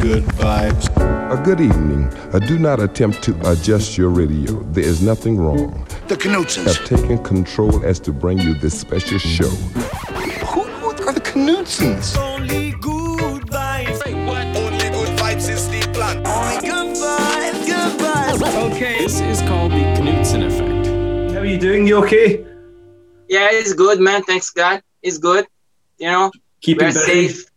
[0.00, 0.88] good vibes.
[1.30, 2.04] A good evening.
[2.32, 4.62] Uh, do not attempt to adjust your radio.
[4.72, 5.86] There is nothing wrong.
[6.08, 6.74] The Knutsens.
[6.74, 9.48] Have taken control as to bring you this special show.
[9.48, 12.16] Who, who are the Knutsens?
[12.16, 14.00] Only good vibes.
[14.06, 16.26] Only good vibes is the plan.
[16.26, 18.72] Only good vibes, good vibes.
[18.72, 21.34] Okay, this is called the Knutsen effect.
[21.34, 21.86] How are you doing?
[21.86, 22.42] You okay?
[23.28, 24.22] Yeah, it's good, man.
[24.22, 24.82] Thanks God.
[25.02, 25.46] It's good.
[25.98, 26.32] You know,
[26.62, 27.49] Keeping we're safe.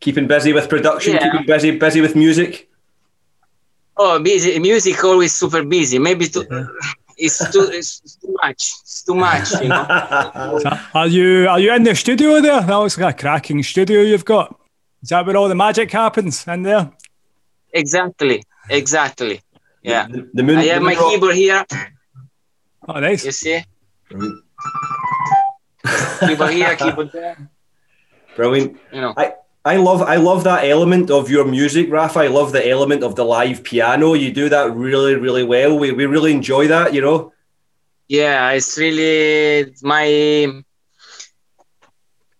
[0.00, 1.14] Keeping busy with production.
[1.14, 1.30] Yeah.
[1.30, 2.68] Keeping busy, busy with music.
[3.96, 4.58] Oh, busy.
[4.58, 5.98] Music always super busy.
[5.98, 6.46] Maybe too,
[7.18, 8.72] it's too it's too much.
[8.82, 9.52] It's too much.
[9.60, 9.84] You know.
[10.94, 12.60] Are you are you in the studio there?
[12.62, 14.58] That looks like a cracking studio you've got.
[15.02, 16.90] Is that where all the magic happens in there?
[17.72, 18.42] exactly.
[18.70, 19.40] Exactly.
[19.82, 20.06] Yeah.
[20.08, 20.58] The, the moon.
[20.58, 21.64] I have the my rock- keyboard here.
[22.88, 23.24] Oh, nice.
[23.24, 23.62] You see,
[24.08, 24.44] Brilliant.
[26.20, 27.50] keyboard here, keyboard there.
[28.36, 28.78] Brilliant.
[28.92, 29.14] You know.
[29.16, 32.20] I, I love I love that element of your music, Rafa.
[32.20, 34.14] I love the element of the live piano.
[34.14, 35.78] You do that really, really well.
[35.78, 37.32] We, we really enjoy that, you know.
[38.08, 40.62] Yeah, it's really my.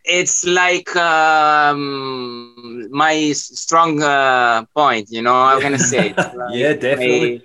[0.05, 5.09] It's like um, my strong uh, point.
[5.11, 6.15] You know, I'm gonna say.
[6.33, 7.39] Like Yeah, definitely.
[7.39, 7.43] my-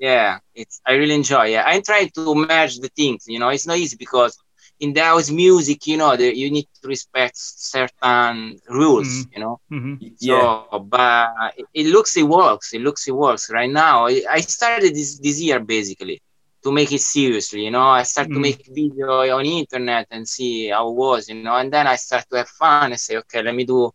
[0.00, 1.46] yeah, it's I really enjoy.
[1.46, 3.24] Yeah, I try to merge the things.
[3.26, 4.38] You know, it's not easy because
[4.80, 9.26] in the house music, you know, the, you need to respect certain rules.
[9.26, 9.28] Mhm.
[9.34, 9.58] You know.
[9.70, 10.50] hmm Yeah.
[10.90, 12.72] But it, it looks it works.
[12.74, 14.06] It looks it works right now.
[14.06, 16.20] I, I started this this year basically
[16.64, 17.62] to make it seriously.
[17.64, 18.42] You know, I start to Mm.
[18.42, 21.28] make video on internet and see how it was.
[21.28, 23.90] You know, and then I start to have fun and say, okay, let me do.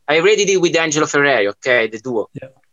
[0.00, 1.48] I already did with Angelo Ferreri.
[1.50, 2.28] Okay, the duo.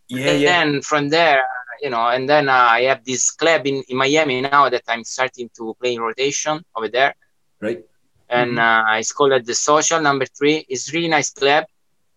[0.09, 0.49] Yeah, and yeah.
[0.49, 1.43] then from there,
[1.81, 5.03] you know, and then uh, I have this club in, in Miami now that I'm
[5.03, 7.15] starting to play in rotation over there.
[7.61, 7.85] Right.
[8.29, 10.65] And uh, it's called uh, the Social Number Three.
[10.67, 11.65] It's really nice club.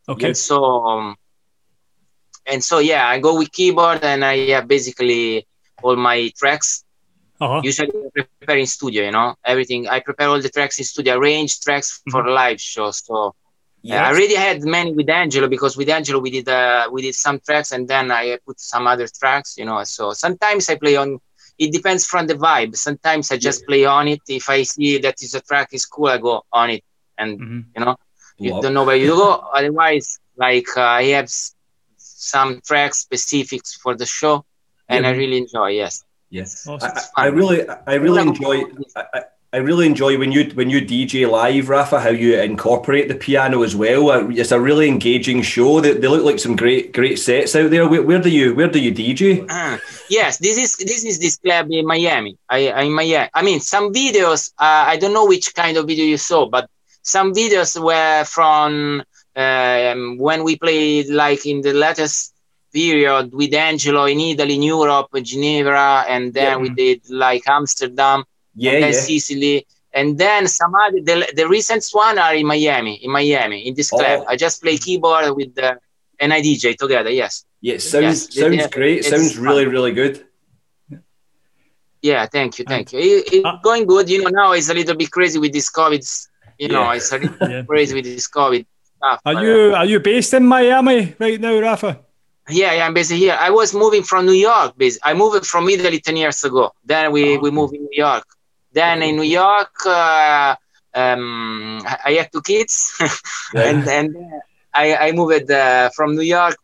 [0.09, 0.29] Okay.
[0.29, 1.17] And so, um,
[2.47, 5.47] and so, yeah, I go with keyboard and I have basically
[5.83, 6.85] all my tracks.
[7.41, 7.61] Uh-huh.
[7.65, 9.05] Usually, I prepare in studio.
[9.05, 9.89] You know, everything.
[9.89, 13.05] I prepare all the tracks in studio, arrange tracks for live shows.
[13.05, 13.35] So
[13.83, 17.15] yeah, I already had many with Angelo because with Angelo we did uh, we did
[17.15, 19.59] some tracks and then I put some other tracks.
[19.59, 21.19] You know, so sometimes I play on.
[21.59, 22.77] It depends from the vibe.
[22.77, 24.21] Sometimes I just play on it.
[24.29, 26.83] If I see that is a track is cool, I go on it
[27.19, 27.65] and Mhm.
[27.75, 27.97] you know
[28.39, 28.63] you Love.
[28.63, 31.55] don't know where you go otherwise like uh, i have s-
[31.97, 34.45] some tracks specifics for the show
[34.89, 36.67] and i really enjoy yes Yes.
[36.67, 36.91] Awesome.
[37.17, 38.65] I, I really I really enjoy
[38.97, 39.23] I,
[39.55, 43.63] I- really enjoy when you when you DJ live, Rafa, how you incorporate the piano
[43.63, 44.11] as well.
[44.11, 45.81] Uh, It's a really engaging show.
[45.81, 47.89] They, they look like some great great sets out there.
[47.89, 49.47] Where, where do you where do you DJ?
[49.49, 49.79] Ah,
[50.11, 53.61] yes this is this is this club in miami i I- in miami i mean
[53.61, 56.65] some videos uh, i don't know which kind of video you saw but
[57.03, 59.03] some videos were from
[59.45, 62.35] um, when we played like in the latest
[62.73, 66.63] period with angelo in italy in europe geneva and then Yeah.
[66.63, 68.25] we did like amsterdam
[68.57, 68.99] Yeah, and then yeah.
[69.01, 71.01] Sicily, and then some other.
[71.01, 74.21] The, the recent one are in Miami, in Miami, in this club.
[74.23, 74.27] Oh.
[74.29, 75.79] I just play keyboard with the
[76.21, 77.11] and I DJ together.
[77.11, 78.99] Yes, Yeah, it sounds Yes, sounds yeah, great.
[78.99, 79.73] it's Sounds really fun.
[79.73, 80.25] really good.
[82.03, 82.27] yeah.
[82.27, 82.99] Thank you, thank you.
[83.01, 84.09] It, it's Uh, going good.
[84.09, 86.03] You know, now it's a little bit crazy with this COVID.
[86.59, 86.95] You know, Yeah.
[86.95, 87.63] it's a little Yeah.
[87.65, 88.65] crazy with this COVID
[88.97, 89.21] stuff.
[89.25, 92.01] Are but, you are you based in Miami right now, Rafa?
[92.51, 93.37] Yeah, yeah, I'm basically here.
[93.41, 94.77] I was moving from New York.
[94.77, 95.11] Basically.
[95.11, 96.73] I moved from Italy 10 years ago.
[96.85, 97.41] Then we, Oh.
[97.41, 98.25] we moved in New York.
[98.75, 100.55] Then in New York, uh,
[101.03, 102.75] um, I had two kids.
[103.55, 104.41] and and then
[104.83, 106.57] I, I moved uh, from New York.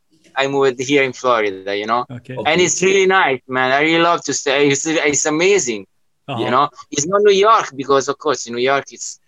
[0.42, 2.04] I moved here in Florida, you know.
[2.18, 2.36] Okay.
[2.48, 3.72] And it's really nice, man.
[3.72, 4.68] I really love to stay.
[4.68, 5.82] It's, it's amazing,
[6.28, 6.42] Uh-huh.
[6.44, 6.66] you know.
[6.94, 9.18] It's not New York because, of course, in New York, it's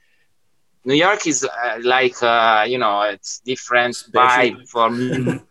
[0.84, 5.40] New York is uh, like uh, you know, it's different vibe for me.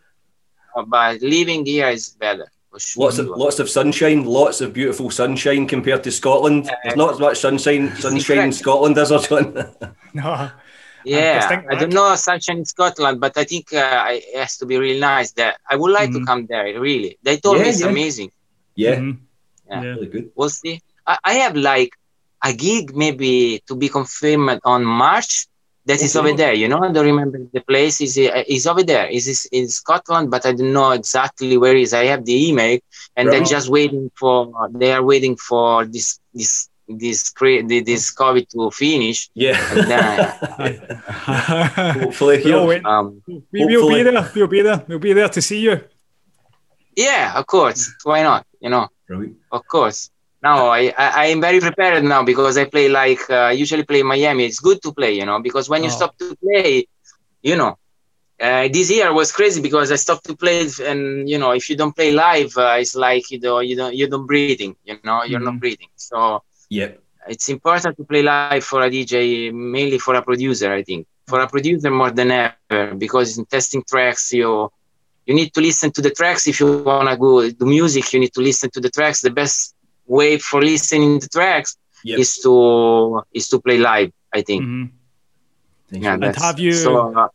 [0.88, 2.48] But living here is better.
[2.72, 3.04] For sure.
[3.04, 6.70] Lots of lots of sunshine, lots of beautiful sunshine compared to Scotland.
[6.84, 8.52] There's not as much sunshine sunshine in.
[8.54, 9.46] Scotland as there, John.
[10.14, 10.50] No.
[11.06, 14.66] yeah, distinct, I don't know sunshine in Scotland, but I think uh, it has to
[14.66, 15.56] be really nice there.
[15.70, 16.20] I would like Mhm.
[16.20, 16.66] to come there.
[16.80, 17.88] Really, they told Yeah, me it's yeah.
[17.88, 18.32] amazing.
[18.76, 19.18] yeah, Mhm.
[19.70, 19.82] Yeah.
[19.84, 19.90] Yeah.
[19.90, 20.32] really good.
[20.36, 20.80] We'll see.
[21.08, 21.92] I, I have like
[22.44, 25.48] a gig maybe to be confirmed on March.
[25.86, 26.28] That is Okay.
[26.30, 26.54] over there.
[26.54, 28.02] You know, I don't remember the place.
[28.02, 29.08] Is is over there?
[29.08, 30.30] Is this in Scotland?
[30.30, 31.94] But I don't know exactly where it is.
[31.94, 32.78] I have the email,
[33.16, 34.52] and they're just waiting for.
[34.74, 39.30] They are waiting for this this this cra- this COVID to finish.
[39.34, 39.58] Yeah.
[39.74, 41.02] And then,
[42.02, 42.68] Hopefully We're all here.
[42.68, 42.86] waiting.
[42.86, 44.32] um, we, we'll be there.
[44.36, 44.86] We'll be there.
[44.88, 45.82] We'll be there to see you.
[46.96, 47.90] yeah, of course.
[48.04, 48.46] Why not?
[48.60, 49.38] You know, Brilliant.
[49.52, 50.10] of course.
[50.42, 54.08] Now I, I am very prepared now because I play like uh, usually play in
[54.08, 54.46] Miami.
[54.46, 55.92] It's good to play, you know, because when you Oh.
[55.92, 56.86] stop to play,
[57.42, 57.76] you know,
[58.42, 61.76] uh, this year was crazy because I stopped to play, and you know, if you
[61.78, 64.68] don't play live, uh, it's like you know, you don't, you don't breathing.
[64.80, 65.90] You know, you're not breathing.
[65.96, 66.90] So yeah,
[67.28, 70.72] it's important to play live for a DJ, mainly for a producer.
[70.74, 74.70] I think for a producer more than ever because in testing tracks, you
[75.26, 78.12] you need to listen to the tracks if you wanna go do music.
[78.14, 79.22] You need to listen to the tracks.
[79.22, 79.76] The best
[80.12, 82.20] way for listening to tracks Yep.
[82.20, 82.54] is to
[83.34, 84.12] is to play live.
[84.34, 84.64] I think.
[84.64, 84.90] Mhm.
[85.92, 87.28] Yeah, And have you- So, uh,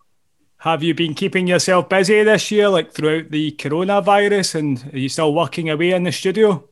[0.58, 5.08] Have you been keeping yourself busy this year, like throughout the coronavirus, and are you
[5.08, 6.64] still working away in the studio?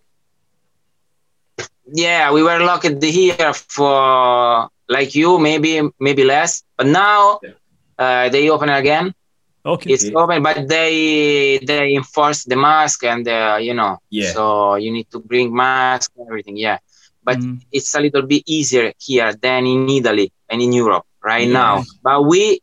[1.92, 7.38] yeah, we were locked here for like you, maybe maybe less, but now
[7.98, 9.14] uh, they open again.
[9.64, 9.92] Okay.
[9.92, 14.32] It's open, but they they enforce the mask and uh, you know, Yeah.
[14.34, 16.56] so you need to bring mask and everything.
[16.56, 16.78] Yeah,
[17.22, 17.60] but Mhm.
[17.72, 21.52] it's a little bit easier here than in Italy and in Europe right Yeah.
[21.52, 21.84] now.
[22.02, 22.60] But we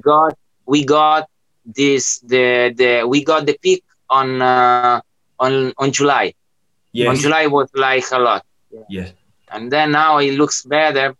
[0.00, 0.34] got
[0.66, 1.28] we got
[1.64, 5.00] this the the we got the peak on uh,
[5.38, 6.32] on on July.
[6.92, 7.08] Yeah.
[7.10, 8.42] On July was like a lot
[8.88, 9.12] Yes.
[9.50, 11.14] and then now it looks better.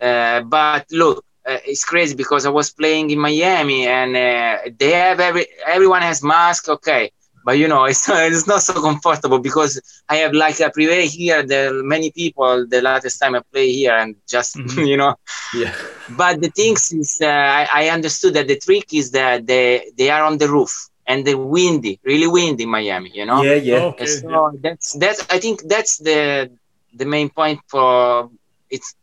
[0.00, 4.92] Uh, but look, uh, it's crazy because I was playing in Miami and uh, they
[4.92, 7.10] have every everyone has mask, okay,
[7.44, 11.42] but you know it's it's not so comfortable because I have like a privé here.
[11.44, 12.66] There are many people.
[12.68, 14.86] The latest time I play here and just Mhm.
[14.86, 15.14] you know.
[15.52, 15.72] Yeah.
[16.08, 20.10] But the thing is, uh, I, I understood that the trick is that they they
[20.10, 20.72] are on the roof
[21.06, 23.10] and the windy, really windy in Miami.
[23.14, 23.42] You know.
[23.42, 23.54] Yeah.
[23.54, 23.84] Yeah.
[23.90, 24.06] Okay.
[24.06, 24.50] So yeah.
[24.62, 26.50] that's that's I think that's the
[26.94, 28.30] the main point for
[28.70, 28.94] it's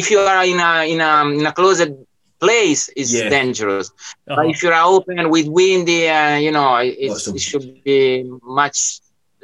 [0.00, 1.90] if you are in a in a in a closed
[2.44, 3.28] place it's Yeah.
[3.36, 3.86] dangerous.
[3.90, 4.36] Uh-huh.
[4.36, 6.72] But if you're open with windy, uh, you know,
[7.12, 8.00] Lots of- it should be
[8.60, 8.78] much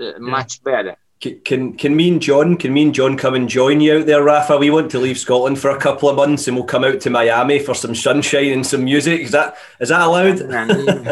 [0.02, 0.96] uh, much better.
[1.22, 4.06] Can, can can me and John can me and John come and join you out
[4.06, 4.56] there, Rafa?
[4.56, 7.10] We want to leave Scotland for a couple of months, and we'll come out to
[7.10, 9.20] Miami for some sunshine and some music.
[9.20, 9.48] Is that
[9.80, 10.40] is that allowed?
[10.40, 11.08] And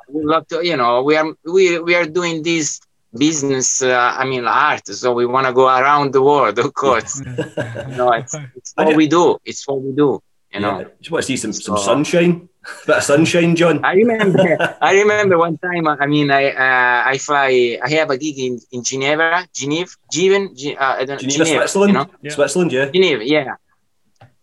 [0.00, 2.80] I would love to, you know, we are we we are doing this
[3.16, 3.82] business.
[3.82, 4.86] Uh, I mean, art.
[4.86, 7.20] So we want to go around the world, of course.
[7.26, 9.38] you know, it's, it's what we do.
[9.44, 10.22] It's what we do.
[10.52, 10.80] You know.
[10.80, 12.48] Yeah, just want to see some some So- sunshine,
[12.86, 13.84] bit of sunshine, John.
[13.84, 14.76] I remember.
[14.80, 15.86] I remember one time.
[15.86, 17.78] I mean, I uh, I fly.
[17.82, 20.46] I have a gig in in Geneva, Geneva, Geneva.
[20.80, 21.92] Uh, I don't, Geneva, Geneva, Switzerland.
[21.92, 22.10] You know?
[22.22, 22.30] Yeah.
[22.30, 22.90] Switzerland, yeah.
[22.90, 23.54] Geneva, yeah.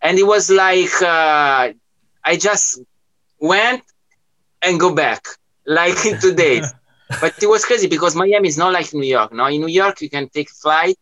[0.00, 1.72] And it was like uh,
[2.24, 2.80] I just
[3.40, 3.82] went
[4.62, 5.26] and go back,
[5.66, 6.72] like in two days.
[7.20, 9.32] but it was crazy because Miami is not like New York.
[9.32, 10.96] Now in New York you can take flight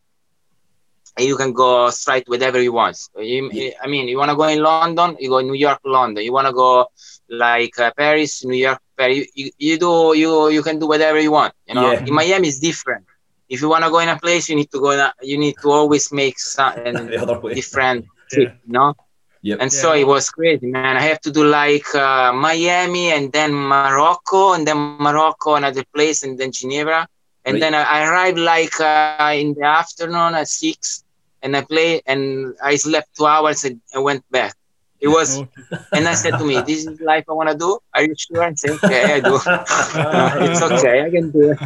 [1.17, 2.99] and you can go straight whatever you want.
[3.19, 6.25] You, I mean, you want to go in London, you go New York, London.
[6.25, 6.87] You want to go
[7.29, 9.27] like uh, Paris, New York, Paris.
[9.35, 11.53] You, you do you you can do whatever you want.
[11.67, 12.05] You know, Yeah.
[12.09, 13.05] in Miami is different.
[13.49, 14.91] If you want to go in a place, you need to go.
[14.91, 17.55] A, you need to always make some The other way.
[17.55, 18.11] different Yeah.
[18.31, 18.95] trip, you know.
[19.44, 19.64] Yep.
[19.64, 20.96] And so it was crazy, man.
[20.96, 26.23] I have to do like uh, Miami and then Morocco and then Morocco, another place,
[26.23, 27.06] and then Geneva.
[27.44, 27.61] And Right.
[27.61, 30.76] then I, I arrived like uh, in the afternoon at six,
[31.20, 34.55] and I played and I slept two hours and I went back.
[35.00, 35.43] It was,
[35.94, 37.79] and I said to me, "This is life I want to do.
[37.94, 39.38] Are you sure?" I said, "Okay, I do.
[40.46, 41.02] It's okay.
[41.05, 41.58] I can do it.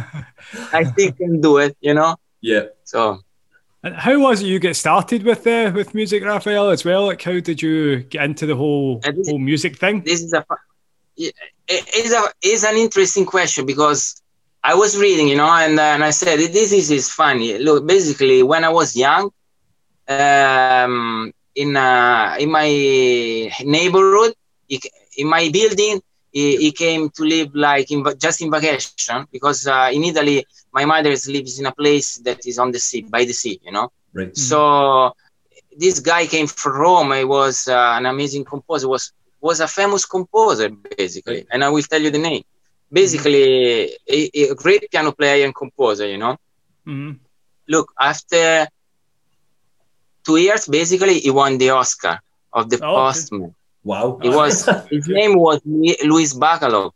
[0.71, 1.75] I think I can do it.
[1.81, 2.65] You know." Yeah.
[2.83, 3.19] So
[3.83, 7.05] And how was it you get started with uh, with music, Raphael, as well?
[7.05, 10.01] Like, how did you get into the whole Uh, this- whole music thing?
[10.01, 10.45] this is a
[11.17, 11.33] it
[11.95, 14.21] is a is an interesting question because
[14.63, 17.57] I was reading, you know, and and I said this is is funny.
[17.57, 19.31] Look, basically, when I was young,
[20.07, 22.67] um, in uh, in my
[23.63, 24.33] neighborhood,
[25.17, 29.71] in my building, he, he came to live like in just in vacation because uh,
[29.75, 33.33] in Italy, my mother lives in a place that is on the sea, by the
[33.33, 33.89] sea, you know.
[34.13, 34.35] Right.
[34.35, 35.11] So
[35.77, 37.11] this guy came from Rome.
[37.13, 38.87] He was uh, an amazing composer.
[38.87, 42.29] was was a famous composer basically, and I will tell you the name.
[42.91, 46.07] Basically, a, a great piano player and composer.
[46.07, 46.35] You know.
[46.87, 47.19] Mhm.
[47.67, 48.67] Look, after
[50.25, 52.19] two years, basically, he won the Oscar
[52.53, 53.25] of the Oh, okay.
[53.83, 54.17] Postman.
[54.19, 54.19] Wow.
[54.21, 56.91] It was his name was Luis Bacalov.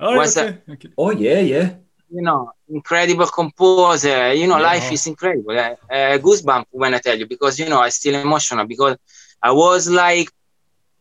[0.00, 0.58] All right, Was okay.
[0.70, 0.88] okay.
[0.96, 1.74] Oh yeah, yeah.
[2.10, 4.32] you know, incredible composer.
[4.32, 4.58] You know, Yeah.
[4.58, 5.58] life is incredible.
[5.58, 8.96] Uh, uh, goosebump when I tell you because you know I still emotional because
[9.42, 10.28] I was like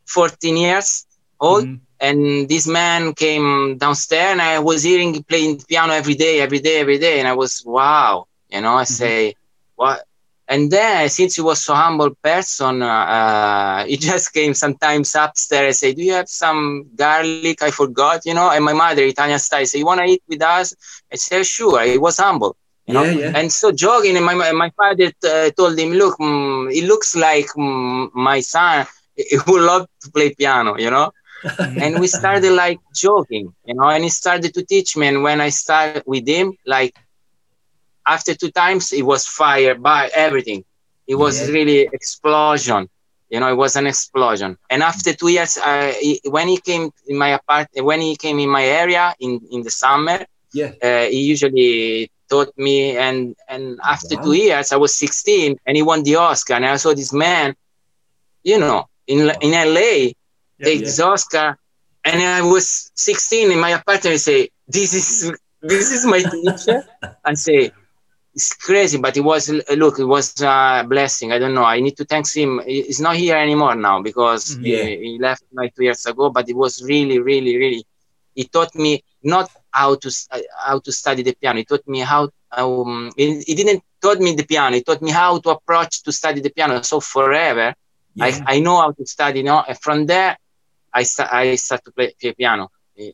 [0.05, 1.05] 14 years
[1.39, 1.79] old, Mhm.
[1.99, 6.59] and this man came downstairs, and I was hearing him playing piano every day, every
[6.59, 8.25] day, every day, and I was wow.
[8.49, 9.35] You know, I say
[9.75, 10.03] what.
[10.47, 12.85] And then, since he was so humble person, uh,
[13.17, 17.47] uh, he just came sometimes upstairs and say, "Do you have some garlic?
[17.49, 20.41] I forgot." You know, and my mother, Italian style, say, "You want to eat with
[20.41, 20.73] us?"
[21.11, 22.55] I said, "Sure." He was humble.
[22.85, 23.05] You know?
[23.05, 23.33] Yeah, yeah.
[23.33, 27.47] And so jogging, and my my father uh, told him, "Look, mm, it looks like
[27.57, 28.85] mm, my son.
[29.15, 31.11] He would love to play piano." You know.
[31.79, 35.07] and we started like joking, you know, and he started to teach me.
[35.07, 36.93] And when I started with him, like
[38.07, 40.63] after two times, it was fire by everything.
[41.07, 41.47] It was Yeah.
[41.49, 42.89] really explosion.
[43.29, 44.57] You know, it was an explosion.
[44.69, 45.57] And after two years,
[45.99, 49.63] he, when he came in my apartment, when he came in my area in, in
[49.63, 50.71] the summer, Yeah.
[50.81, 52.97] uh, he usually taught me.
[52.97, 54.21] And and after Wow.
[54.23, 56.53] two years, I was 16, and he won the Oscar.
[56.55, 57.55] And I saw this man,
[58.43, 60.13] you know, in in LA,
[60.63, 60.85] take yeah.
[60.85, 61.57] this Oscar,
[62.05, 64.13] and I was 16 in my apartment.
[64.13, 65.31] I say, "This is
[65.61, 66.83] this is my teacher."
[67.23, 67.71] I say,
[68.35, 71.31] "It's crazy," but it was look, it was a blessing.
[71.31, 71.63] I don't know.
[71.63, 72.51] I need to thank him.
[72.65, 74.61] He's not here anymore now because Mhm.
[74.71, 74.85] Yeah.
[74.85, 76.29] he, he left like two years ago.
[76.29, 77.83] But it was really, really, really.
[78.35, 80.09] He taught me not how to
[80.65, 81.59] how to study the piano.
[81.59, 82.29] He taught me how.
[82.51, 84.75] Um, he, he didn't taught me the piano.
[84.75, 86.81] He taught me how to approach to study the piano.
[86.83, 87.73] So forever,
[88.15, 88.25] Yeah.
[88.25, 89.63] I, I know how to study now.
[89.67, 90.37] And from there,
[90.93, 92.69] I start I start to play, play piano.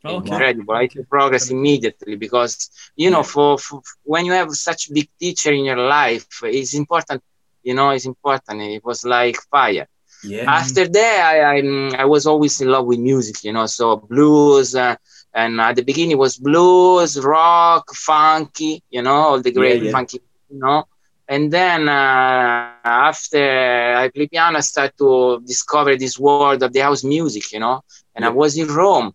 [0.05, 0.07] Okay.
[0.07, 0.73] Incredible.
[0.75, 5.51] I can progress immediately because you know, for, for when you have such big teacher
[5.51, 7.21] in your life, it's important.
[7.63, 8.61] You know, it's important.
[8.61, 9.87] It was like fire.
[10.21, 10.47] yeah.
[10.47, 13.43] After that, I, I I was always in love with music.
[13.43, 14.75] You know, so blues.
[14.75, 14.95] Uh,
[15.33, 18.81] and at the beginning it was blues, rock, funky.
[18.89, 20.07] You know, all the great Yeah, yeah.
[20.07, 20.19] funky.
[20.49, 20.83] You know,
[21.27, 23.43] and then uh, after
[23.97, 27.81] I play piano, I start to discover this world of the house music, you know.
[28.15, 29.13] And I was in Rome,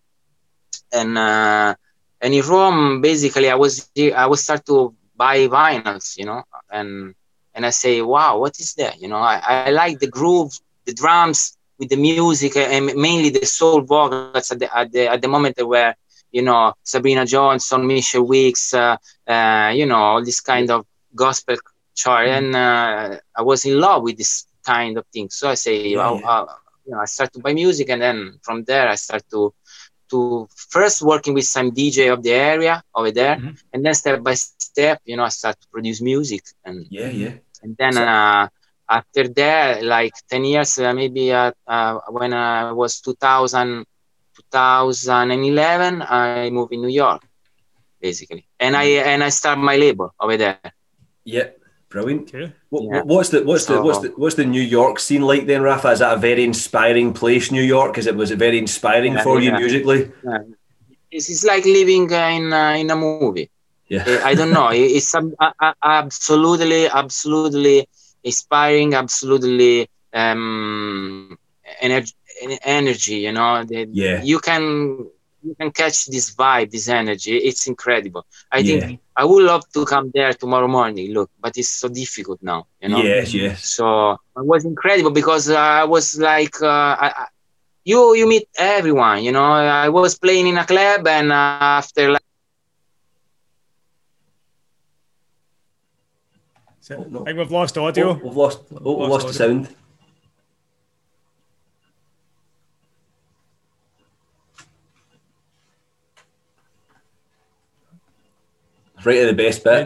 [0.95, 1.75] and uh,
[2.21, 7.13] and in Rome, basically, I was I was start to buy vinyls, you know, and
[7.53, 8.99] and I say, wow, what is that?
[9.01, 10.51] You know, I, I like the groove,
[10.85, 15.21] the drums with the music, and mainly the soul vocals at the at the at
[15.21, 15.95] the moment where
[16.31, 18.97] you know Sabrina Johnson, Michelle Weeks, uh,
[19.27, 20.85] uh, you know, all this kind of
[21.15, 21.55] gospel
[21.95, 25.29] chart, and uh, I was in love with this kind of thing.
[25.29, 26.25] So I say, Yeah, oh, yeah.
[26.25, 26.45] uh,
[26.85, 29.53] you know, I start to buy music, and then from there I start to
[30.11, 33.55] to first working with some DJ of the area over there, Mhm.
[33.73, 37.33] and then step by step, you know, I start to produce music, and yeah, yeah.
[37.63, 38.47] and then So- uh,
[38.89, 43.85] after that, like ten years, uh, maybe uh, uh, when I was 2000,
[44.35, 47.21] 2011, I moved in New York,
[48.01, 50.59] basically, and I and I start my label over there.
[51.25, 51.49] Yeah,
[51.89, 52.27] brilliant.
[52.33, 52.53] Okay.
[52.69, 53.01] What, Yeah.
[53.03, 55.89] What's the what's the what's the what's the New York scene like then, Rafa?
[55.91, 57.97] Is that a very inspiring place, New York?
[57.97, 60.11] Is it was it very inspiring Yeah, for you musically?
[61.11, 63.49] It's, it's like living uh, in uh, in a movie.
[63.87, 64.69] Yeah, Eh, I don't know.
[64.73, 67.87] It's um, a- a- absolutely, absolutely
[68.23, 68.93] inspiring.
[68.95, 71.37] Absolutely um,
[71.81, 72.13] energy,
[72.63, 73.17] energy.
[73.27, 74.23] You know, The- Yeah.
[74.23, 75.07] You can
[75.45, 77.35] you can catch this vibe, this energy.
[77.49, 78.23] It's incredible.
[78.51, 78.79] I Yeah.
[78.87, 81.13] think I would love to come there tomorrow morning.
[81.13, 82.61] Look, but it's so difficult now.
[82.81, 83.01] You know.
[83.03, 83.57] yes, yes.
[83.77, 86.67] So it was incredible because uh, I was like, uh,
[87.05, 87.31] I, I-
[87.91, 89.23] you you meet everyone.
[89.23, 89.51] You know,
[89.85, 92.21] I was playing in a club, and uh, after like.
[96.79, 97.21] So, Oh, no.
[97.21, 98.13] I think we've lost Oh, audio.
[98.13, 98.59] we've lost.
[98.83, 99.63] Oh, we've Lost lost the audio.
[99.63, 99.75] sound.
[109.05, 109.85] Right at the best bit.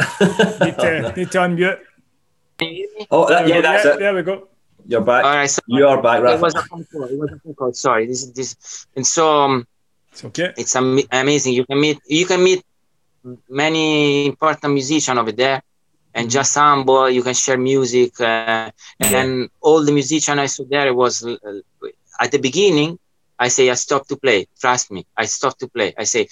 [0.61, 1.79] Need to, need to unmute.
[2.61, 3.07] You hear me?
[3.11, 3.99] oh, that, yeah, that's yeah, it.
[3.99, 4.47] There we go.
[4.87, 5.23] You're back.
[5.23, 7.03] All right, so You are back, it was a phone call.
[7.03, 7.73] It was a phone call.
[7.73, 9.67] Sorry, this is this, and so um,
[10.11, 10.53] It's okay.
[10.57, 11.53] it's am- amazing.
[11.53, 12.63] You can meet you can meet
[13.49, 15.61] many important musicians over there,
[16.13, 17.09] and just humble.
[17.09, 21.35] You can share music, uh, and then all the musicians I saw there was uh,
[22.19, 22.97] at the beginning.
[23.37, 24.47] I say I stopped to play.
[24.59, 25.93] Trust me, I stopped to play.
[25.97, 26.27] I say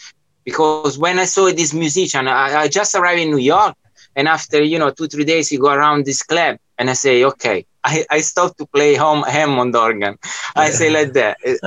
[0.47, 3.75] because when I saw this musician, I, I just arrived in New York,
[4.15, 7.23] and after you know two three days, you go around this club, and I say
[7.25, 7.65] okay.
[7.85, 10.17] I, I stopped to play home Hammond organ.
[10.55, 11.37] I say like that.
[11.43, 11.59] It-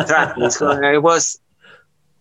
[0.53, 1.41] So uh, it was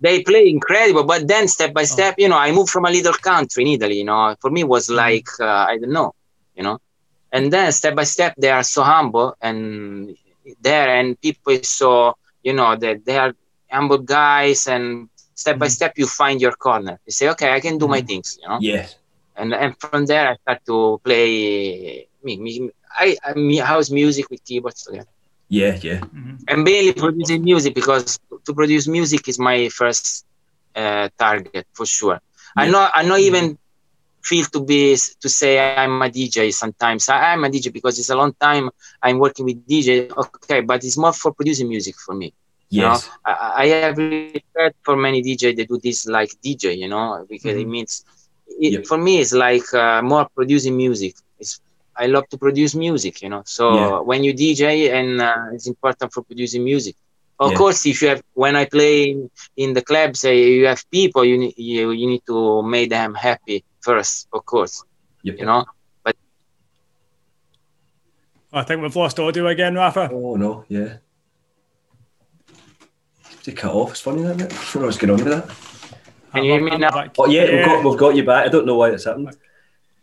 [0.02, 1.94] they play incredible but then step by oh.
[1.96, 4.62] step you know i moved from a little country in italy you know for me
[4.62, 4.98] it was mm-hmm.
[5.06, 6.14] like uh, i don't know
[6.56, 6.78] you know
[7.32, 10.16] and then step by step they are so humble and
[10.62, 13.34] there and people so you know that they are
[13.72, 15.09] humble guys and
[15.42, 15.78] step by mm-hmm.
[15.78, 18.10] step you find your corner you say okay i can do my mm-hmm.
[18.10, 18.98] things you know Yes.
[19.40, 22.52] and and from there i start to play me, me
[23.06, 25.12] i i me house music with keyboards together
[25.50, 26.00] Yeah, yeah.
[26.16, 26.36] Mm-hmm.
[26.50, 30.26] and mainly producing music because to produce music is my first
[30.76, 32.20] uh, target for sure.
[32.58, 32.72] I Yeah.
[32.72, 33.58] know I not even
[34.24, 37.10] feel to be to say I'm a DJ sometimes.
[37.10, 38.70] I am a DJ because it's a long time
[39.02, 40.10] I'm working with DJ.
[40.24, 42.34] Okay, but it's more for producing music for me.
[42.72, 43.10] You know, Yes.
[43.26, 46.74] I, I have respect for many DJ they do this like DJ.
[46.74, 48.04] You know, because it means
[48.48, 48.86] it, Yep.
[48.86, 51.14] for me it's like uh, more producing music.
[51.40, 51.60] It's
[51.98, 53.22] I love to produce music.
[53.22, 53.90] You know, so Yeah.
[54.02, 56.96] when you DJ and uh, it's important for producing music
[57.40, 57.58] Of Yeah.
[57.60, 61.24] course, if you have when I play in, in the club, say you have people,
[61.26, 64.84] you need you, you need to make them happy first, of course.
[65.24, 65.36] Yep.
[65.40, 65.64] You know,
[66.04, 66.16] but
[68.54, 70.10] I think we've lost audio again, Rafa.
[70.12, 70.98] Oh no, yeah.
[73.50, 73.92] It cut off?
[73.92, 74.54] It's funny that, isn't it?
[74.54, 75.56] I don't know what's going on with that.
[76.34, 77.12] Can you hear me now?
[77.18, 78.46] Oh yeah, We've, got, we've got you back.
[78.46, 79.36] I don't know why it's happened.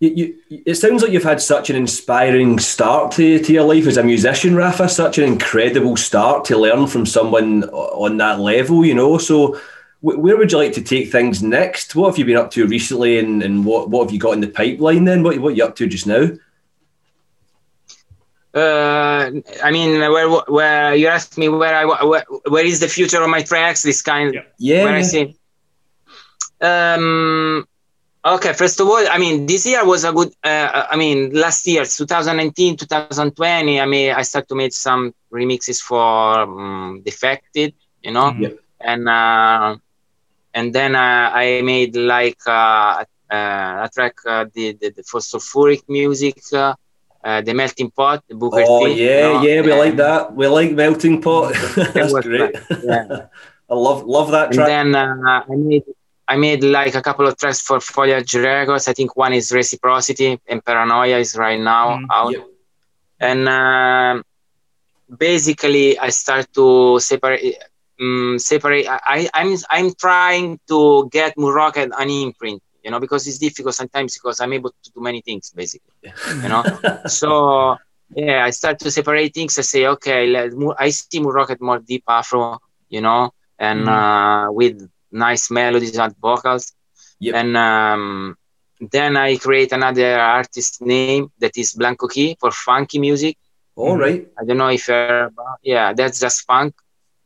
[0.01, 3.87] You, you, it sounds like you've had such an inspiring start to, to your life
[3.87, 4.89] as a musician, Rafa.
[4.89, 9.17] Such an incredible start to learn from someone on that level, you know.
[9.17, 9.55] So,
[10.01, 11.95] wh- where would you like to take things next?
[11.95, 14.41] What have you been up to recently, and, and what, what have you got in
[14.41, 15.05] the pipeline?
[15.05, 16.29] Then, what what are you up to just now?
[18.57, 19.31] Uh,
[19.63, 23.29] I mean, where where you asked me where I where, where is the future of
[23.29, 23.83] my tracks?
[23.83, 24.35] This kind.
[24.35, 24.43] Yeah.
[24.59, 25.37] Yeah, Where I see.
[26.61, 27.65] Um.
[28.25, 28.53] Okay.
[28.55, 30.31] First of all, I mean, this year was a good.
[30.45, 33.81] Uh, I mean, last year, 2019, 2020.
[33.81, 37.75] I mean, I started to make some remixes for um, Defected.
[38.03, 38.41] You know, Mhm.
[38.43, 38.59] Yep.
[38.81, 39.77] and uh,
[40.55, 45.21] and then uh, I made like uh, uh, a track uh, the, the, the for
[45.21, 46.37] sulfuric music.
[47.25, 49.81] Uh, uh, the melting pot, the Booker Oh T, you yeah, know, yeah, we and-
[49.81, 50.35] like that.
[50.35, 51.55] We like melting pot.
[51.95, 52.55] That's was great.
[52.85, 53.27] yeah.
[53.71, 54.69] I love love that track.
[54.69, 55.85] and then uh, I made
[56.29, 58.87] I made like a couple of tracks for Foliage Records.
[58.89, 62.33] I think one is Reciprocity and Paranoia is right now Mm, out.
[62.33, 62.47] Yep.
[63.21, 64.23] And um
[65.19, 67.57] basically, I start to separate.
[68.01, 68.87] Um, separate.
[68.89, 73.75] I, I'm I'm trying to get Moon Rocket an imprint, you know, because it's difficult
[73.75, 75.93] sometimes because I'm able to do many things basically,
[76.43, 76.63] you know.
[77.07, 77.77] so
[78.15, 79.59] yeah, I start to separate things.
[79.59, 84.47] I say, okay, let, I see Moon Rocket more deep Afro, you know, and uh,
[84.51, 86.73] with nice melodies and vocals.
[87.19, 87.35] Yep.
[87.35, 88.37] And um,
[88.81, 93.37] then I create another artist name that is Blanco Key for funky music.
[93.75, 94.29] All right.
[94.39, 95.33] I don't know if you're
[95.65, 96.77] yeah, that's just funk.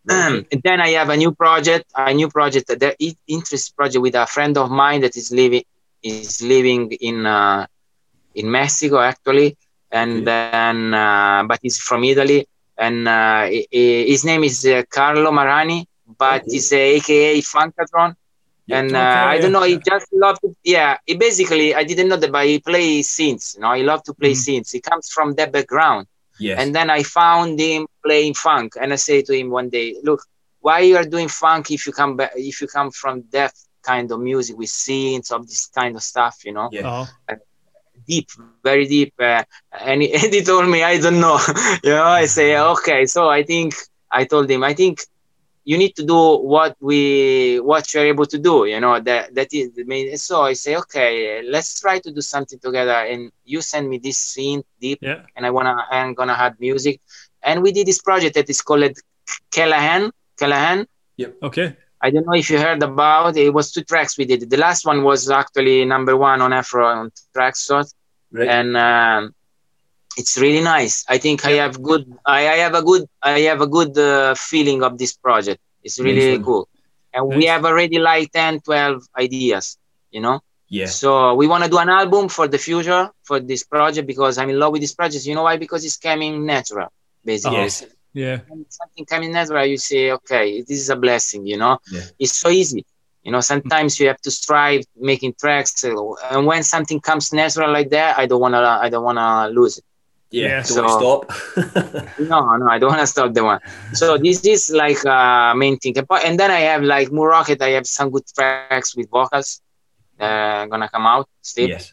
[0.09, 2.95] And then I have a new project, a new project, the
[3.27, 5.63] interest project with a friend of mine that is living
[6.03, 7.67] is living in uh,
[8.35, 9.57] in Mexico actually,
[9.91, 10.27] and Okay.
[10.27, 15.85] then uh, but he's from Italy, and uh, his name is uh, Carlo Marani,
[16.19, 16.51] but Okay.
[16.51, 18.15] he's AKA Funkatron.
[18.67, 18.83] Yep.
[18.83, 20.97] And uh, Okay, I don't know, he just loved to, yeah.
[21.07, 23.55] He basically, I didn't know that, but he plays synths.
[23.57, 24.33] You know, he loved to play Mhm.
[24.33, 24.73] synths.
[24.73, 26.07] He comes from that background.
[26.41, 26.59] Yes.
[26.61, 30.23] And then I found him playing funk, and I say to him one day, "Look,
[30.61, 34.11] why you are doing funk if you come back, if you come from that kind
[34.13, 36.83] of music with synths of this kind of stuff, you know, Yeah.
[36.87, 37.09] Oh,
[38.07, 38.29] deep,
[38.65, 41.39] very deep." Uh, and, he, and he told me, "I don't know,"
[41.85, 42.05] you know.
[42.05, 42.73] I say, mm-hmm.
[42.73, 43.75] "Okay." So I think
[44.11, 45.01] I told him, "I think."
[45.71, 46.21] You need to do
[46.55, 48.95] what we what you're able to do, you know.
[49.09, 50.05] That that is the main.
[50.17, 52.99] So I say, okay, let's try to do something together.
[53.11, 53.21] And
[53.53, 55.21] you send me this scene deep, yeah.
[55.37, 56.97] and I wanna I'm gonna add music.
[57.49, 58.97] And we did this project that is called
[59.57, 60.03] Callahan.
[60.41, 60.79] Callahan.
[61.49, 61.69] Okay.
[62.03, 63.55] I don't know if you heard about it.
[63.55, 64.51] was two tracks we did.
[64.51, 67.91] The last one was actually number one on Afro on Traxsource,
[68.33, 68.49] right.
[68.49, 69.35] and um,
[70.17, 71.05] it's really nice.
[71.09, 72.05] I think I have good.
[72.27, 73.07] I, I have a good.
[73.23, 75.61] I have a good uh, feeling of this project.
[75.83, 76.69] It's really Nice cool,
[77.15, 79.79] and we have already like 10, 12 ideas.
[80.11, 80.41] You know.
[80.69, 80.87] yeah.
[80.87, 84.51] So we want to do an album for the future for this project because I'm
[84.51, 85.25] in love with this project.
[85.27, 85.57] You know why?
[85.57, 86.89] Because it's coming natural,
[87.25, 87.59] basically.
[87.59, 87.85] Yes.
[88.13, 88.39] Yeah.
[88.49, 91.47] When something coming natural, you say, okay, this is a blessing.
[91.47, 92.03] You know, Yeah.
[92.19, 92.85] it's so easy.
[93.23, 97.91] You know, sometimes you have to strive making tracks, and when something comes natural like
[97.91, 99.85] that, I don't wanna, I don't wanna lose it.
[100.31, 100.49] Yeah.
[100.49, 101.33] Yeah, Don't stop.
[102.19, 103.61] No, no, I don't wanna stop the one.
[103.93, 105.95] So this is like uh, main thing.
[105.99, 107.61] And then I have like Moon Rocket.
[107.63, 109.61] I have some good tracks with vocals.
[110.19, 111.69] Uh, gonna come out still.
[111.69, 111.93] yes.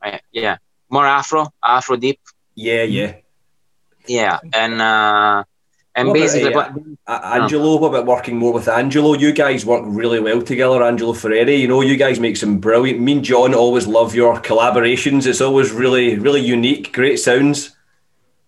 [0.00, 0.56] Uh, yeah,
[0.90, 2.20] more Afro, Afro deep.
[2.54, 2.82] Yeah.
[2.82, 3.14] Yeah.
[4.06, 5.44] Yeah, and uh,
[5.94, 6.72] and What about, basically, uh, but-
[7.06, 9.14] Uh, Angelo, what about working more with Angelo?
[9.14, 11.58] You guys work really well together, Angelo Ferreri.
[11.58, 13.00] You know, you guys make some brilliant.
[13.00, 15.26] Me and John always love your collaborations.
[15.26, 16.92] It's always really, really unique.
[16.92, 17.76] Great sounds.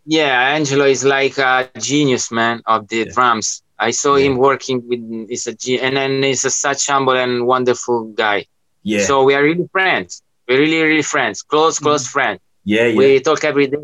[0.06, 3.12] yeah, Angelo is like a genius, man, of the Yeah.
[3.14, 3.62] drums.
[3.78, 4.26] I saw Yeah.
[4.26, 5.00] him working with.
[5.30, 8.46] He's a ge- and then he's a such humble and wonderful guy.
[8.82, 9.04] Yeah.
[9.04, 10.22] So we are really friends.
[10.46, 11.42] We're really, really friends.
[11.42, 12.40] Close, close friends.
[12.64, 12.96] yeah, yeah.
[12.98, 13.78] We talk every day.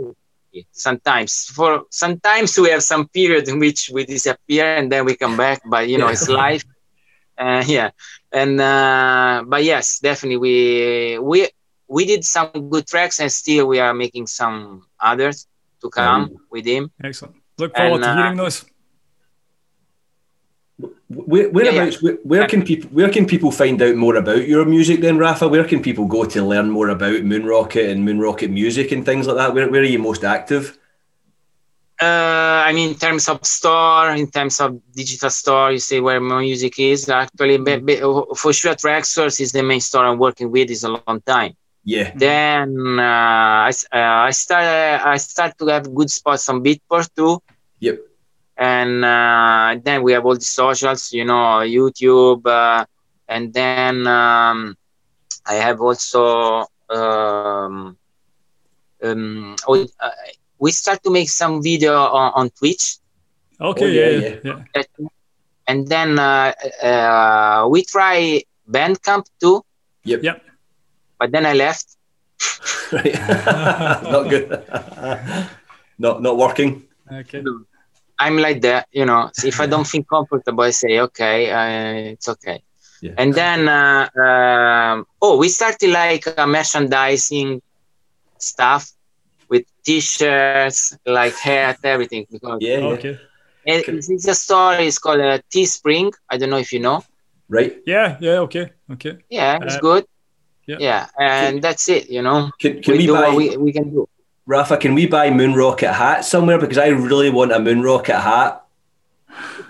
[0.70, 5.36] Sometimes, for sometimes we have some period in which we disappear and then we come
[5.36, 5.60] back.
[5.64, 6.12] But you know, Yeah.
[6.12, 6.64] it's life.
[7.38, 7.90] Uh, yeah,
[8.32, 11.48] and uh, but yes, definitely we we
[11.88, 15.46] we did some good tracks and still we are making some others
[15.80, 16.90] to come with him.
[17.02, 17.36] Excellent.
[17.58, 18.64] Look forward And, to uh, hearing those.
[21.11, 22.01] Where, whereabouts?
[22.01, 22.88] Where, where can people?
[22.90, 25.01] Where can people find out more about your music?
[25.01, 28.51] Then, Rafa, where can people go to learn more about Moon Rocket and Moon Rocket
[28.51, 29.53] music and things like that?
[29.53, 30.79] Where, where are you most active?
[32.01, 36.20] Uh, I mean, in terms of store, in terms of digital store, you see where
[36.20, 37.09] my music is.
[37.09, 38.01] Actually, be-
[38.37, 40.70] for sure, Traxsource is the main store I'm working with.
[40.70, 41.55] is a long time.
[41.83, 42.12] Yeah.
[42.14, 47.42] Then uh, I uh, I start I start to have good spots on Beatport too.
[47.81, 47.99] Yep.
[48.61, 52.85] And uh, then we have all the socials, you know, YouTube, uh,
[53.29, 54.77] and then um,
[55.46, 57.96] I have also um,
[59.03, 60.11] um, oh, uh,
[60.59, 62.99] we start to make some video on, on Twitch,
[63.61, 64.62] Okay, Oh, yeah, yeah, yeah,
[64.99, 65.07] yeah.
[65.66, 69.62] and then uh, uh, we try Bandcamp too,
[70.05, 70.23] Yep.
[70.23, 70.42] Yep.
[71.18, 71.87] but then I left.
[72.92, 73.14] Right.
[74.12, 74.49] not good.
[75.99, 76.83] not not working.
[77.12, 77.42] Okay.
[78.20, 79.30] I'm like that, you know.
[79.35, 82.62] So if I don't feel comfortable, I say, okay, uh, it's okay.
[83.02, 83.14] Yeah.
[83.18, 87.62] And then, uh, um, oh, we started like uh, merchandising
[88.38, 88.92] stuff
[89.48, 92.26] with T-shirts, like hat, everything.
[92.30, 92.78] Because Yeah.
[92.78, 92.87] yeah.
[92.96, 93.18] Okay.
[93.64, 94.74] it- it's a store.
[94.74, 96.12] It's called uh, Teespring.
[96.28, 97.02] I don't know if you know.
[97.48, 97.80] Right.
[97.87, 99.18] Yeah, yeah, okay, okay.
[99.28, 100.04] Yeah, it's Uh, good.
[100.66, 100.78] yeah.
[100.78, 102.09] Yeah, and that's it.
[102.11, 104.09] You know, Can, can we, we, do buy what we, we can do.
[104.46, 104.76] Rafa?
[104.76, 106.59] Can we buy Moon Rocket hat somewhere?
[106.59, 108.64] Because I really want a Moon Rocket hat.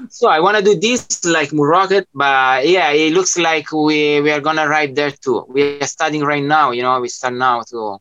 [0.08, 4.20] So I want to do this like moon Rocket, but yeah, it looks like we
[4.22, 5.44] we are gonna arrive there too.
[5.48, 6.70] We are studying right now.
[6.70, 7.98] You know, we start now to,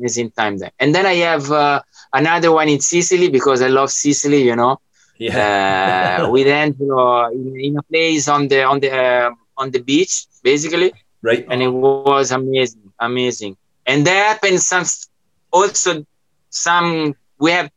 [0.00, 1.80] amazing time there and then i have uh,
[2.20, 4.74] another one in sicily because i love sicily you know
[5.18, 6.20] Yeah.
[6.22, 10.26] uh, with Angelo in, in a place on the on the uh, on the beach,
[10.42, 11.46] basically, right.
[11.48, 13.56] and it was amazing, amazing.
[13.86, 14.84] And there happened some
[15.52, 16.04] also
[16.50, 17.70] some we have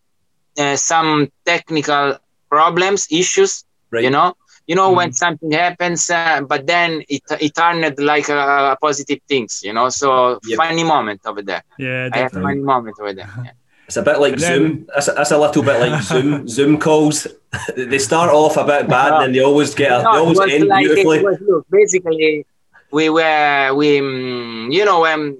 [0.58, 2.18] uh, some technical
[2.50, 3.66] problems, issues.
[3.92, 4.04] Right.
[4.04, 4.34] You know,
[4.68, 8.38] you know when something happens, uh, but then it it turned like a,
[8.74, 9.62] a positive things.
[9.64, 10.60] You know, so Yep.
[10.60, 11.64] funny moment over there.
[11.78, 12.12] yeah, definitely.
[12.12, 12.42] I have definitely.
[12.42, 13.30] funny moment over there.
[13.44, 13.52] Yeah.
[13.92, 14.88] It's a bit like then- Zoom.
[14.94, 16.48] That's a, that's a little bit like Zoom.
[16.56, 17.28] Zoom calls.
[17.76, 19.92] they start off a bit bad, and then they always get.
[19.92, 21.22] A, they No, it always end like beautifully.
[21.22, 22.46] was, look, basically,
[22.90, 25.38] we were we, mm, you know, um,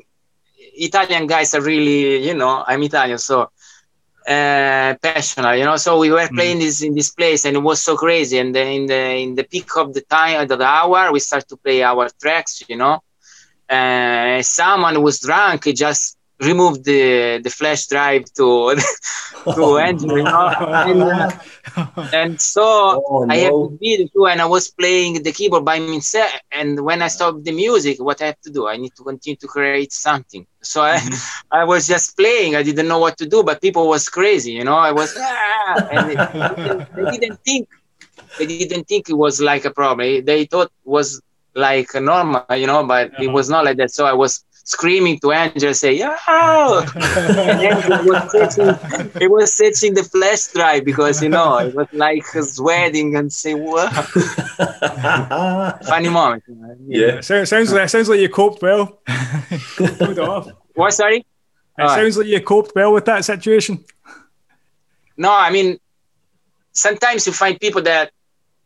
[0.76, 3.44] Italian guys are really, you know, I'm Italian, so
[4.28, 5.78] uh, passionate, you know.
[5.78, 8.38] So we were playing this in this place, and it was so crazy.
[8.38, 11.48] And then in the in the peak of the time of the hour, we start
[11.48, 13.00] to play our tracks, you know.
[13.70, 18.76] Uh, someone was drunk, he just removed the the flash drive to
[19.56, 20.50] to Andrew, you know.
[20.84, 21.30] And, uh,
[22.12, 23.70] and so Oh, I have no.
[23.70, 26.32] the video too, and I was playing the keyboard by myself.
[26.52, 28.68] And when I stopped the music, what I have to do?
[28.68, 30.46] I need to continue to create something.
[30.62, 31.00] So I,
[31.52, 32.56] I was just playing.
[32.56, 34.76] I didn't know what to do, but people was crazy, you know.
[34.78, 36.18] I was, ah, and they,
[36.64, 37.68] didn't- they didn't think,
[38.38, 40.24] they didn't think it was like a problem.
[40.26, 41.22] They thought it was
[41.56, 43.32] like normal, you know, but it Uh-huh.
[43.32, 43.92] was not like that.
[43.92, 46.18] So I was screaming to Angel, say, yeah.
[46.28, 51.88] and Angel was searching, he was searching the flash drive because you know it was
[51.94, 53.92] like sweating and say, "What?"
[55.86, 56.44] Funny moment.
[56.88, 57.22] yeah.
[57.22, 59.00] So- sounds like it sounds like you coped well.
[59.78, 60.48] Pulled it off.
[60.48, 60.94] It What?
[60.94, 61.26] Sorry.
[61.80, 61.98] Alright.
[62.00, 63.84] sounds like you coped well with that situation.
[65.18, 65.80] No, I mean,
[66.72, 68.12] sometimes you find people that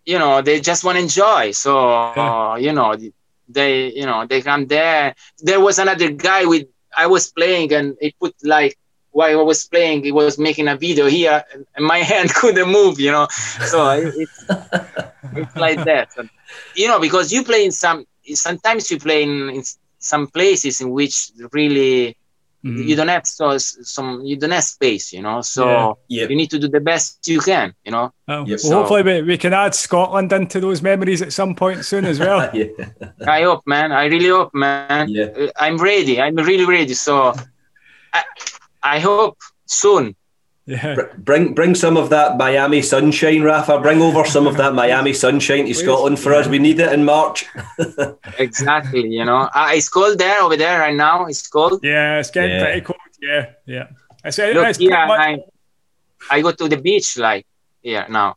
[0.05, 1.51] you know they just want to enjoy.
[1.51, 1.73] So
[2.15, 2.57] Yeah.
[2.57, 2.95] you know
[3.47, 5.15] they you know they come there.
[5.39, 8.77] There was another guy with I was playing and it put like
[9.11, 11.41] while I was playing, he was making a video here,
[11.75, 13.27] and my hand couldn't move, you know.
[13.65, 14.45] So it's,
[15.35, 16.29] it's like that, And,
[16.75, 18.05] you know, because you play in some.
[18.33, 19.63] Sometimes you play in, in
[19.99, 22.17] some places in which really
[22.65, 22.87] Mhm.
[22.87, 25.41] you don't have so some you don't have space, you know.
[25.41, 25.63] So
[26.07, 26.21] Yeah.
[26.21, 26.29] Yep.
[26.31, 28.11] you need to do the best you can, you know.
[28.27, 28.59] Oh, Yep.
[28.63, 32.17] well, hopefully we, we can add Scotland into those memories at some point soon as
[32.19, 32.49] well.
[32.53, 32.67] yeah,
[33.27, 33.91] I hope, man.
[33.91, 35.09] I really hope, man.
[35.09, 35.27] yeah.
[35.59, 36.19] I'm ready.
[36.19, 36.95] I'm really ready.
[36.95, 37.33] So
[38.13, 38.23] I,
[38.81, 40.15] I hope soon.
[40.65, 40.95] Yeah.
[41.17, 43.79] Bring bring some of that Miami sunshine, Rafa.
[43.79, 46.47] Bring over some of that Miami sunshine to Scotland for us.
[46.47, 47.45] We need it in March.
[48.39, 49.07] Exactly.
[49.07, 51.25] You know, uh, it's cold there over there right now.
[51.27, 51.81] It's cold.
[51.83, 52.63] Yeah, it's getting Yeah.
[52.63, 52.99] pretty cold.
[53.21, 53.87] Yeah, yeah.
[54.23, 55.37] I say Look it's much- I,
[56.31, 57.45] I go to the beach like
[57.81, 58.35] here now.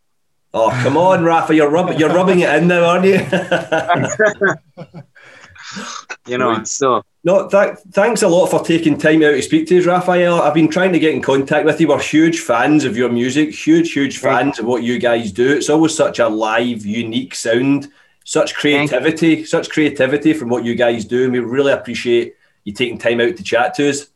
[0.54, 3.20] Oh come on, Rafa, you're rubbing you're rubbing it in now, aren't you?
[6.28, 6.50] You know.
[6.50, 6.66] Right.
[6.66, 10.40] So no, th- thanks a lot for taking time out to speak to us, Raphael.
[10.40, 11.88] I've been trying to get in contact with you.
[11.88, 15.56] We're huge fans of your music, huge, huge Thank fans of what you guys do.
[15.56, 17.88] It's always such a live, unique sound,
[18.24, 21.24] such creativity, such creativity from what you guys do.
[21.24, 24.06] And we really appreciate you taking time out to chat to us.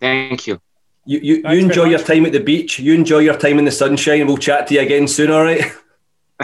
[0.00, 0.60] thank you.
[1.04, 2.78] You, you, you enjoy your time at the beach.
[2.78, 4.26] You enjoy your time in the sunshine.
[4.26, 5.62] We'll chat to you again soon, all right?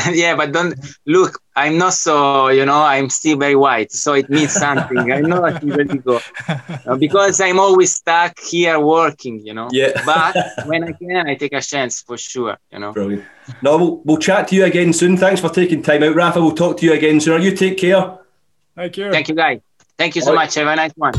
[0.13, 0.75] yeah, but don't
[1.07, 1.41] look.
[1.57, 2.49] I'm not so.
[2.49, 5.13] You know, I'm still very white, so it means something.
[5.13, 6.21] I know I can really go
[6.87, 9.45] Uh, because I'm always stuck here working.
[9.45, 9.69] You know.
[9.73, 9.93] Yeah.
[10.05, 12.59] But when I can, I take a chance for sure.
[12.73, 12.93] You know.
[12.93, 13.25] Brilliant.
[13.63, 15.17] No, we'll, we'll chat to you again soon.
[15.17, 16.41] Thanks for taking time out, Rafa.
[16.41, 17.43] We'll talk to you again soon.
[17.43, 18.19] You take care.
[18.77, 19.11] Thank you.
[19.11, 19.61] Thank you, guys.
[19.97, 20.45] Thank you so All right.
[20.45, 20.55] much.
[20.55, 21.15] Have a nice one.